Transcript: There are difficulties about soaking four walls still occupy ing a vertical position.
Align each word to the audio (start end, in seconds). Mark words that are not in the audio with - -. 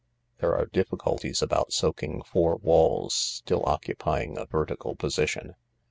There 0.39 0.57
are 0.57 0.65
difficulties 0.65 1.43
about 1.43 1.73
soaking 1.73 2.23
four 2.23 2.55
walls 2.55 3.13
still 3.13 3.63
occupy 3.69 4.23
ing 4.23 4.35
a 4.35 4.47
vertical 4.47 4.95
position. 4.95 5.53